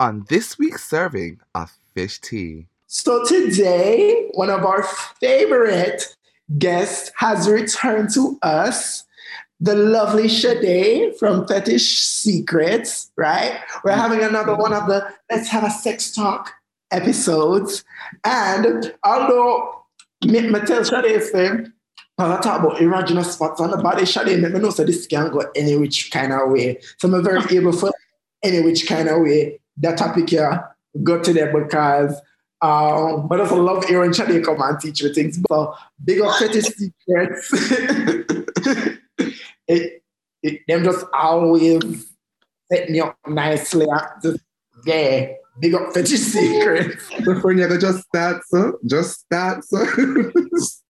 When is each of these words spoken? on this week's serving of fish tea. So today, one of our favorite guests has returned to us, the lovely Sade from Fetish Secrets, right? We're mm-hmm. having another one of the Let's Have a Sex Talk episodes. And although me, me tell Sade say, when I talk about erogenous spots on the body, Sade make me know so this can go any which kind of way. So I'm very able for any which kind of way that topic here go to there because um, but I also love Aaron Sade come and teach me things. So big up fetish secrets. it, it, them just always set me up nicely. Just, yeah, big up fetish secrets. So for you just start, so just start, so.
on 0.00 0.24
this 0.28 0.58
week's 0.58 0.84
serving 0.84 1.40
of 1.54 1.76
fish 1.94 2.20
tea. 2.20 2.66
So 2.86 3.24
today, 3.24 4.28
one 4.32 4.50
of 4.50 4.64
our 4.64 4.82
favorite 4.82 6.16
guests 6.58 7.10
has 7.16 7.48
returned 7.48 8.10
to 8.14 8.38
us, 8.42 9.04
the 9.60 9.74
lovely 9.74 10.28
Sade 10.28 11.16
from 11.16 11.46
Fetish 11.46 11.98
Secrets, 11.98 13.10
right? 13.16 13.60
We're 13.84 13.90
mm-hmm. 13.90 14.00
having 14.00 14.22
another 14.22 14.54
one 14.54 14.72
of 14.72 14.86
the 14.86 15.12
Let's 15.30 15.48
Have 15.48 15.64
a 15.64 15.70
Sex 15.70 16.14
Talk 16.14 16.52
episodes. 16.90 17.84
And 18.24 18.94
although 19.04 19.84
me, 20.24 20.48
me 20.48 20.60
tell 20.60 20.84
Sade 20.84 21.22
say, 21.22 21.50
when 22.16 22.32
I 22.32 22.40
talk 22.40 22.60
about 22.60 22.78
erogenous 22.78 23.32
spots 23.32 23.60
on 23.60 23.70
the 23.70 23.76
body, 23.76 24.06
Sade 24.06 24.40
make 24.40 24.52
me 24.52 24.60
know 24.60 24.70
so 24.70 24.84
this 24.84 25.06
can 25.06 25.30
go 25.30 25.44
any 25.54 25.76
which 25.76 26.10
kind 26.10 26.32
of 26.32 26.50
way. 26.50 26.78
So 26.98 27.12
I'm 27.12 27.22
very 27.22 27.42
able 27.56 27.72
for 27.72 27.92
any 28.42 28.60
which 28.60 28.86
kind 28.86 29.08
of 29.08 29.20
way 29.20 29.60
that 29.80 29.98
topic 29.98 30.30
here 30.30 30.68
go 31.02 31.20
to 31.22 31.32
there 31.32 31.52
because 31.52 32.20
um, 32.60 33.28
but 33.28 33.40
I 33.40 33.44
also 33.44 33.62
love 33.62 33.84
Aaron 33.88 34.12
Sade 34.12 34.44
come 34.44 34.60
and 34.60 34.80
teach 34.80 35.02
me 35.02 35.12
things. 35.12 35.38
So 35.48 35.74
big 36.04 36.20
up 36.20 36.36
fetish 36.38 36.64
secrets. 36.64 37.50
it, 39.68 40.02
it, 40.42 40.60
them 40.66 40.82
just 40.82 41.06
always 41.14 42.08
set 42.70 42.90
me 42.90 43.00
up 43.00 43.16
nicely. 43.28 43.86
Just, 44.22 44.40
yeah, 44.84 45.34
big 45.60 45.74
up 45.74 45.92
fetish 45.92 46.18
secrets. 46.18 47.08
So 47.24 47.40
for 47.40 47.52
you 47.52 47.78
just 47.78 48.04
start, 48.08 48.42
so 48.48 48.78
just 48.84 49.20
start, 49.20 49.62
so. 49.62 49.86